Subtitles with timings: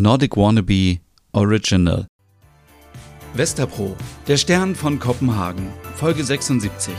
[0.00, 1.00] Nordic Wannabe
[1.32, 2.06] Original.
[3.34, 3.96] Westerpro,
[4.28, 6.94] der Stern von Kopenhagen, Folge 76.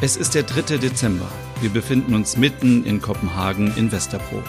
[0.00, 0.76] Es ist der 3.
[0.76, 1.26] Dezember.
[1.60, 4.42] Wir befinden uns mitten in Kopenhagen in Westerpro.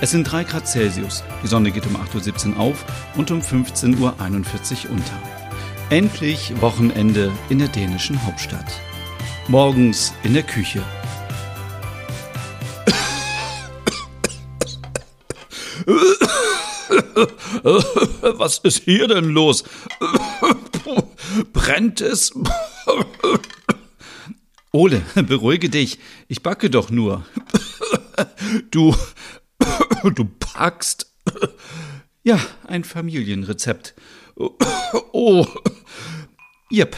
[0.00, 1.22] Es sind 3 Grad Celsius.
[1.42, 2.84] Die Sonne geht um 8.17 Uhr auf
[3.16, 5.22] und um 15.41 Uhr unter.
[5.90, 8.80] Endlich Wochenende in der dänischen Hauptstadt.
[9.48, 10.82] Morgens in der Küche.
[17.62, 19.64] Was ist hier denn los?
[21.52, 22.32] Brennt es?
[24.72, 25.98] Ole, beruhige dich.
[26.28, 27.24] Ich backe doch nur.
[28.70, 28.94] Du,
[30.14, 31.12] du backst?
[32.22, 33.94] Ja, ein Familienrezept.
[35.12, 35.46] Oh.
[36.70, 36.96] Jep.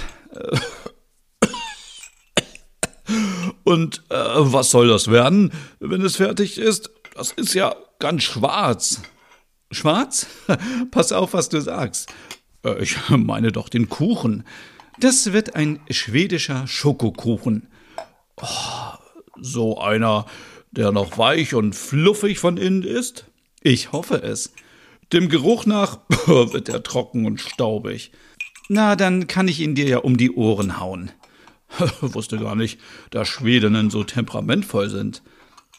[3.65, 6.91] Und äh, was soll das werden, wenn es fertig ist?
[7.15, 9.03] Das ist ja ganz schwarz.
[9.71, 10.27] Schwarz?
[10.91, 12.13] Pass auf, was du sagst.
[12.65, 14.45] Äh, ich meine doch den Kuchen.
[14.99, 17.69] Das wird ein schwedischer Schokokuchen.
[18.37, 18.95] Oh,
[19.41, 20.27] so einer,
[20.71, 23.27] der noch weich und fluffig von innen ist?
[23.63, 24.53] Ich hoffe es.
[25.13, 28.13] Dem Geruch nach wird er trocken und staubig.
[28.69, 31.11] Na, dann kann ich ihn dir ja um die Ohren hauen.
[32.01, 32.79] Wusste gar nicht,
[33.11, 35.23] dass Schwedinnen so temperamentvoll sind.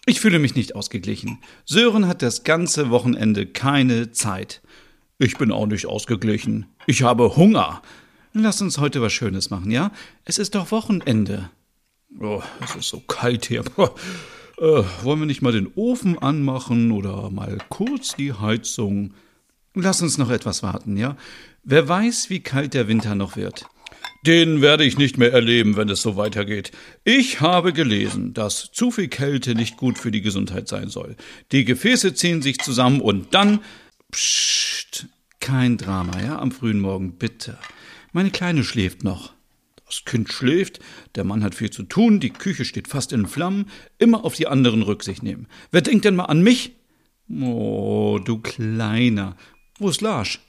[0.05, 1.39] Ich fühle mich nicht ausgeglichen.
[1.65, 4.61] Sören hat das ganze Wochenende keine Zeit.
[5.19, 6.65] Ich bin auch nicht ausgeglichen.
[6.87, 7.83] Ich habe Hunger.
[8.33, 9.91] Lass uns heute was Schönes machen, ja?
[10.25, 11.51] Es ist doch Wochenende.
[12.19, 13.63] Oh, es ist so kalt hier.
[14.57, 19.15] Äh, wollen wir nicht mal den Ofen anmachen oder mal kurz die Heizung?
[19.73, 21.17] Lass uns noch etwas warten, ja?
[21.63, 23.65] Wer weiß, wie kalt der Winter noch wird.
[24.25, 26.71] Den werde ich nicht mehr erleben, wenn es so weitergeht.
[27.03, 31.15] Ich habe gelesen, dass zu viel Kälte nicht gut für die Gesundheit sein soll.
[31.51, 33.59] Die Gefäße ziehen sich zusammen und dann.
[34.11, 35.07] Psst,
[35.39, 37.57] kein Drama, ja, am frühen Morgen, bitte.
[38.11, 39.33] Meine Kleine schläft noch.
[39.85, 40.79] Das Kind schläft,
[41.15, 44.47] der Mann hat viel zu tun, die Küche steht fast in Flammen, immer auf die
[44.47, 45.47] anderen Rücksicht nehmen.
[45.71, 46.71] Wer denkt denn mal an mich?
[47.29, 49.35] Oh, du Kleiner.
[49.79, 50.39] Wo ist Larsch?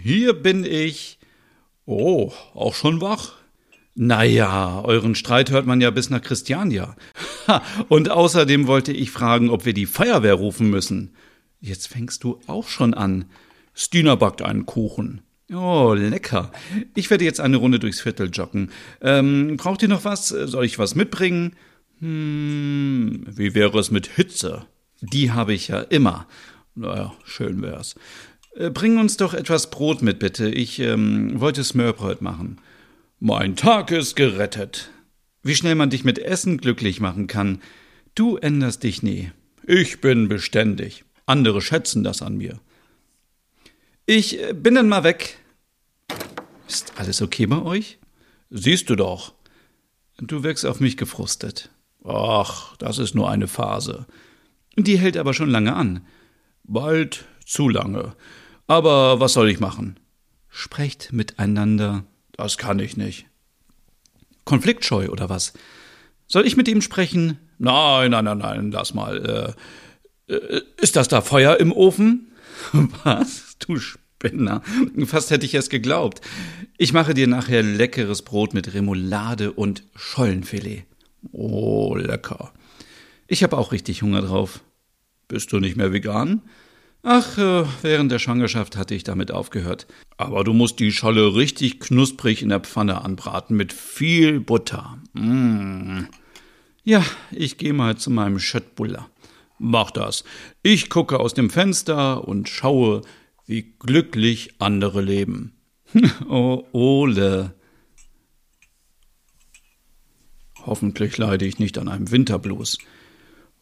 [0.00, 1.19] Hier bin ich.
[1.92, 3.32] Oh, auch schon wach?
[3.96, 6.94] Naja, euren Streit hört man ja bis nach Christiania.
[7.48, 11.16] Ha, und außerdem wollte ich fragen, ob wir die Feuerwehr rufen müssen.
[11.58, 13.24] Jetzt fängst du auch schon an.
[13.74, 15.22] Stina backt einen Kuchen.
[15.52, 16.52] Oh, lecker.
[16.94, 18.70] Ich werde jetzt eine Runde durchs Viertel joggen.
[19.00, 20.28] Ähm, braucht ihr noch was?
[20.28, 21.56] Soll ich was mitbringen?
[21.98, 24.64] Hm, wie wäre es mit Hitze?
[25.00, 26.28] Die habe ich ja immer.
[26.76, 27.96] Naja, schön wär's.
[28.54, 30.48] Äh, bring uns doch etwas Brot mit, bitte.
[30.48, 32.58] Ich ähm, wollte Smörbröt machen.
[33.18, 34.90] Mein Tag ist gerettet.
[35.42, 37.60] Wie schnell man dich mit Essen glücklich machen kann.
[38.14, 39.30] Du änderst dich nie.
[39.66, 41.04] Ich bin beständig.
[41.26, 42.58] Andere schätzen das an mir.
[44.06, 45.38] Ich äh, bin dann mal weg.
[46.66, 47.98] Ist alles okay bei euch?
[48.50, 49.34] Siehst du doch.
[50.18, 51.70] Du wirkst auf mich gefrustet.
[52.04, 54.06] Ach, das ist nur eine Phase.
[54.76, 56.06] Die hält aber schon lange an.
[56.64, 58.14] Bald zu lange.
[58.66, 59.98] Aber was soll ich machen?
[60.48, 62.04] Sprecht miteinander.
[62.32, 63.26] Das kann ich nicht.
[64.44, 65.52] Konfliktscheu oder was?
[66.26, 67.38] Soll ich mit ihm sprechen?
[67.58, 69.56] Nein, nein, nein, nein, lass mal.
[70.28, 72.32] Äh, äh, ist das da Feuer im Ofen?
[73.04, 73.56] Was?
[73.58, 74.62] Du Spinner.
[75.06, 76.20] Fast hätte ich es geglaubt.
[76.78, 80.84] Ich mache dir nachher leckeres Brot mit Remoulade und Schollenfilet.
[81.32, 82.52] Oh, lecker.
[83.26, 84.60] Ich habe auch richtig Hunger drauf.
[85.28, 86.42] Bist du nicht mehr vegan?
[87.02, 89.86] Ach, äh, während der Schwangerschaft hatte ich damit aufgehört.
[90.18, 94.98] Aber du musst die Scholle richtig knusprig in der Pfanne anbraten mit viel Butter.
[95.14, 96.08] Mmh.
[96.84, 99.08] Ja, ich gehe mal zu meinem Schöttbuller.
[99.58, 100.24] Mach das.
[100.62, 103.02] Ich gucke aus dem Fenster und schaue,
[103.46, 105.52] wie glücklich andere leben.
[106.28, 107.54] oh, Ole.
[110.66, 112.78] Hoffentlich leide ich nicht an einem Winterblues.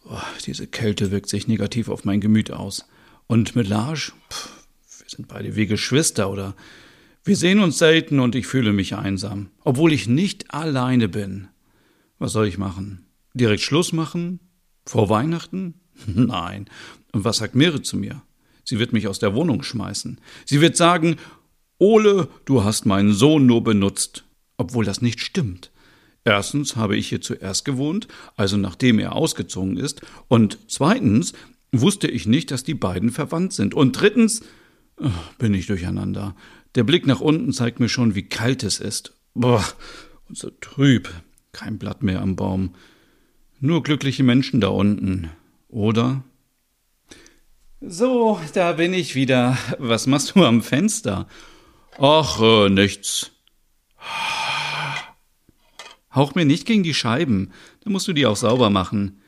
[0.04, 2.86] Oh, diese Kälte wirkt sich negativ auf mein Gemüt aus.
[3.28, 4.48] Und mit Lars, pff,
[5.00, 6.56] wir sind beide wie Geschwister oder
[7.24, 11.48] wir sehen uns selten und ich fühle mich einsam, obwohl ich nicht alleine bin.
[12.18, 13.06] Was soll ich machen?
[13.34, 14.40] Direkt Schluss machen?
[14.86, 15.74] Vor Weihnachten?
[16.06, 16.70] Nein.
[17.12, 18.22] Und was sagt Mire zu mir?
[18.64, 20.20] Sie wird mich aus der Wohnung schmeißen.
[20.46, 21.16] Sie wird sagen,
[21.78, 24.24] Ole, du hast meinen Sohn nur benutzt,
[24.56, 25.70] obwohl das nicht stimmt.
[26.24, 31.34] Erstens habe ich hier zuerst gewohnt, also nachdem er ausgezogen ist, und zweitens
[31.72, 33.74] wusste ich nicht, dass die beiden verwandt sind.
[33.74, 34.42] Und drittens
[34.98, 36.34] oh, bin ich durcheinander.
[36.74, 39.14] Der Blick nach unten zeigt mir schon, wie kalt es ist.
[39.34, 39.64] Boah,
[40.28, 41.08] und so trüb.
[41.52, 42.74] Kein Blatt mehr am Baum.
[43.60, 45.30] Nur glückliche Menschen da unten.
[45.68, 46.22] Oder?
[47.80, 49.56] So, da bin ich wieder.
[49.78, 51.26] Was machst du am Fenster?
[51.98, 53.32] Ach, äh, nichts.
[56.14, 57.52] Hauch mir nicht gegen die Scheiben.
[57.84, 59.20] Da musst du die auch sauber machen.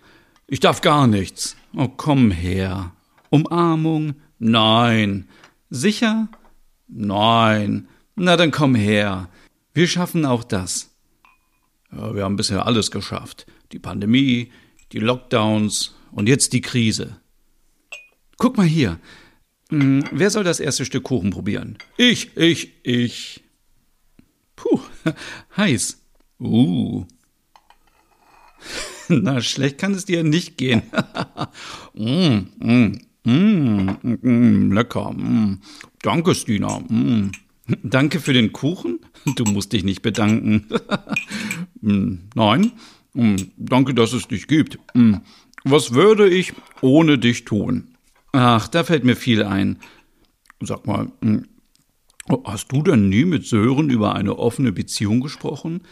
[0.52, 1.56] Ich darf gar nichts.
[1.76, 2.90] Oh, komm her.
[3.30, 4.16] Umarmung?
[4.40, 5.28] Nein.
[5.70, 6.26] Sicher?
[6.88, 7.86] Nein.
[8.16, 9.28] Na, dann komm her.
[9.74, 10.90] Wir schaffen auch das.
[11.92, 13.46] Ja, wir haben bisher alles geschafft.
[13.70, 14.50] Die Pandemie,
[14.90, 17.20] die Lockdowns und jetzt die Krise.
[18.36, 18.98] Guck mal hier.
[19.68, 21.78] Hm, wer soll das erste Stück Kuchen probieren?
[21.96, 23.44] Ich, ich, ich.
[24.56, 24.80] Puh,
[25.56, 26.02] heiß.
[26.40, 27.06] Uh.
[29.22, 30.82] Na, schlecht kann es dir nicht gehen.
[31.94, 35.12] mm, mm, mm, mm, lecker.
[35.12, 35.58] Mm.
[36.02, 36.78] Danke, Stina.
[36.78, 37.32] Mm.
[37.82, 39.00] Danke für den Kuchen?
[39.36, 40.66] Du musst dich nicht bedanken.
[41.82, 42.72] Mm, nein,
[43.12, 44.78] mm, danke, dass es dich gibt.
[44.94, 45.16] Mm.
[45.64, 47.96] Was würde ich ohne dich tun?
[48.32, 49.78] Ach, da fällt mir viel ein.
[50.60, 51.12] Sag mal,
[52.44, 55.82] hast du denn nie mit Sören über eine offene Beziehung gesprochen?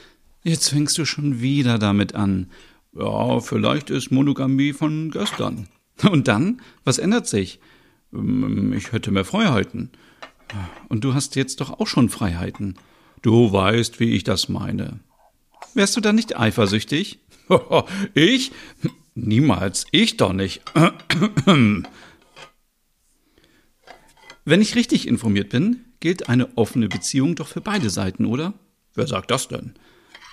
[0.42, 2.46] Jetzt fängst du schon wieder damit an.
[2.92, 5.68] Ja, vielleicht ist Monogamie von gestern.
[6.10, 6.62] Und dann?
[6.84, 7.60] Was ändert sich?
[8.12, 9.90] Ich hätte mehr Freiheiten.
[10.88, 12.76] Und du hast jetzt doch auch schon Freiheiten.
[13.22, 15.00] Du weißt, wie ich das meine.
[15.74, 17.18] Wärst du da nicht eifersüchtig?
[18.14, 18.52] ich?
[19.14, 20.62] Niemals, ich doch nicht.
[24.44, 28.54] Wenn ich richtig informiert bin, gilt eine offene Beziehung doch für beide Seiten, oder?
[28.94, 29.74] Wer sagt das denn?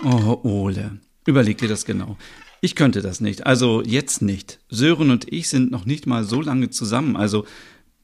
[0.03, 2.18] Oh, Ole, überleg dir das genau.
[2.62, 4.60] Ich könnte das nicht, also jetzt nicht.
[4.69, 7.45] Sören und ich sind noch nicht mal so lange zusammen, also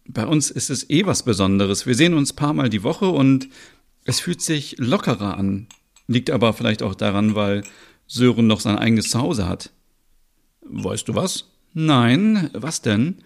[0.07, 1.85] bei uns ist es eh was Besonderes.
[1.85, 3.47] Wir sehen uns paar Mal die Woche und
[4.03, 5.67] es fühlt sich lockerer an.
[6.07, 7.63] Liegt aber vielleicht auch daran, weil
[8.07, 9.71] Sören noch sein eigenes Zuhause hat.
[10.61, 11.49] Weißt du was?
[11.73, 13.19] Nein, was denn?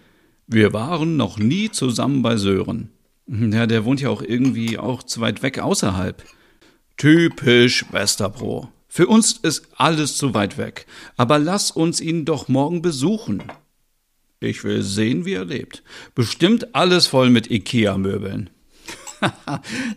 [0.46, 2.90] Wir waren noch nie zusammen bei Sören.
[3.26, 6.22] Ja, der wohnt ja auch irgendwie auch zu weit weg außerhalb.
[6.96, 8.68] Typisch Westerbro.
[8.96, 10.86] Für uns ist alles zu weit weg.
[11.18, 13.42] Aber lass uns ihn doch morgen besuchen.
[14.40, 15.82] Ich will sehen, wie er lebt.
[16.14, 18.48] Bestimmt alles voll mit Ikea-Möbeln.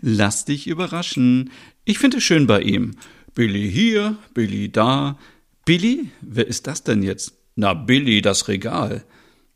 [0.02, 1.50] Lass dich überraschen.
[1.86, 2.98] Ich finde es schön bei ihm.
[3.36, 5.18] Billy hier, Billy da.
[5.64, 6.10] Billy?
[6.20, 7.38] Wer ist das denn jetzt?
[7.56, 9.06] Na, Billy, das Regal.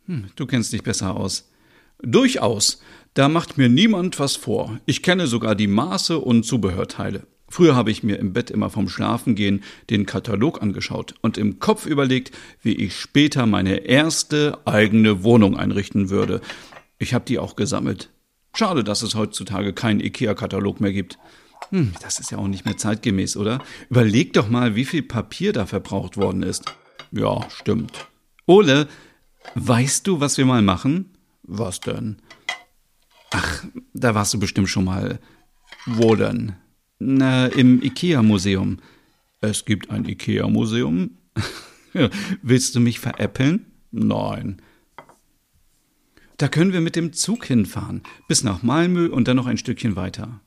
[0.06, 1.52] Hm, du kennst dich besser aus.
[2.02, 2.82] Durchaus.
[3.14, 4.80] Da macht mir niemand was vor.
[4.86, 7.28] Ich kenne sogar die Maße und Zubehörteile.
[7.54, 11.86] Früher habe ich mir im Bett immer vom Schlafengehen den Katalog angeschaut und im Kopf
[11.86, 12.32] überlegt,
[12.64, 16.42] wie ich später meine erste eigene Wohnung einrichten würde.
[16.98, 18.10] Ich habe die auch gesammelt.
[18.56, 21.20] Schade, dass es heutzutage keinen IKEA-Katalog mehr gibt.
[21.70, 23.60] Hm, das ist ja auch nicht mehr zeitgemäß, oder?
[23.88, 26.66] Überleg doch mal, wie viel Papier da verbraucht worden ist.
[27.12, 28.08] Ja, stimmt.
[28.48, 28.88] Ole,
[29.54, 31.14] weißt du, was wir mal machen?
[31.44, 32.18] Was denn?
[33.30, 33.64] Ach,
[33.94, 35.20] da warst du bestimmt schon mal.
[35.86, 36.56] Wo denn?
[37.00, 38.80] Na, im IKEA-Museum.
[39.42, 41.12] Es gibt ein IKEA-Museum?
[42.42, 43.66] Willst du mich veräppeln?
[43.92, 44.62] Nein.
[46.38, 49.96] Da können wir mit dem Zug hinfahren, bis nach Malmö und dann noch ein Stückchen
[49.96, 50.40] weiter.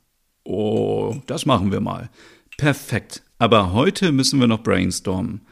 [0.45, 2.11] Oh, das machen wir mal.
[2.57, 3.23] Perfekt.
[3.39, 5.43] Aber heute müssen wir noch brainstormen.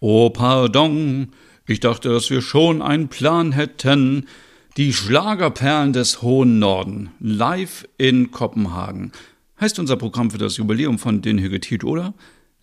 [0.00, 1.32] Oh, pardon.
[1.66, 4.26] Ich dachte, dass wir schon einen Plan hätten.
[4.76, 7.10] Die Schlagerperlen des hohen Norden.
[7.20, 9.12] Live in Kopenhagen.
[9.60, 12.14] Heißt unser Programm für das Jubiläum von Den Hüggetit, oder?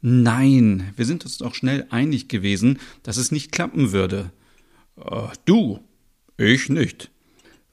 [0.02, 4.32] Nein, wir sind uns doch schnell einig gewesen, dass es nicht klappen würde.
[4.96, 5.80] Äh, du,
[6.38, 7.12] ich nicht.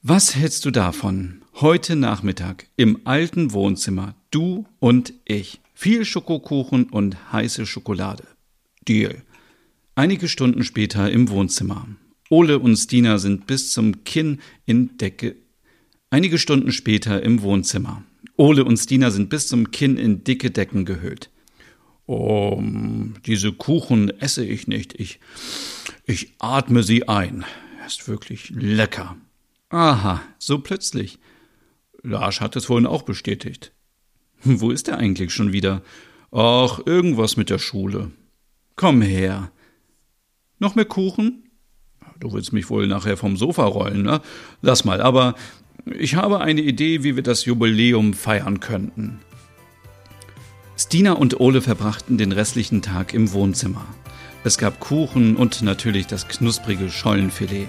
[0.03, 1.41] Was hältst du davon?
[1.55, 5.61] Heute Nachmittag im alten Wohnzimmer, du und ich.
[5.75, 8.25] Viel Schokokuchen und heiße Schokolade.
[8.87, 9.23] Deal.
[9.95, 11.89] Einige Stunden später im Wohnzimmer.
[12.29, 15.37] Ole und Stina sind bis zum Kinn in Decke.
[16.15, 18.05] Einige Stunden später im Wohnzimmer.
[18.37, 21.29] Ole und Stina sind bis zum Kinn in dicke Decken gehüllt.
[22.07, 22.63] Oh,
[23.27, 24.95] diese Kuchen esse ich nicht.
[24.95, 25.19] Ich,
[26.07, 27.45] ich atme sie ein.
[27.81, 29.17] Er ist wirklich lecker.
[29.71, 31.19] Aha, so plötzlich.
[32.05, 33.73] Lars hat es vorhin auch bestätigt.
[34.45, 35.83] Wo ist er eigentlich schon wieder?
[36.31, 38.13] Ach, irgendwas mit der Schule.
[38.77, 39.51] Komm her.
[40.61, 41.51] Noch mehr Kuchen?
[42.21, 44.21] Du willst mich wohl nachher vom Sofa rollen, ne?
[44.63, 45.35] Lass mal, aber
[45.87, 49.21] ich habe eine Idee, wie wir das Jubiläum feiern könnten.
[50.77, 53.87] Stina und Ole verbrachten den restlichen Tag im Wohnzimmer.
[54.43, 57.69] Es gab Kuchen und natürlich das knusprige Schollenfilet.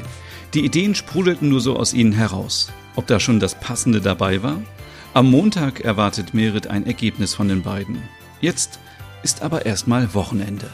[0.53, 2.71] Die Ideen sprudelten nur so aus ihnen heraus.
[2.95, 4.61] Ob da schon das Passende dabei war?
[5.13, 8.01] Am Montag erwartet Merit ein Ergebnis von den beiden.
[8.41, 8.79] Jetzt
[9.23, 10.69] ist aber erstmal Wochenende.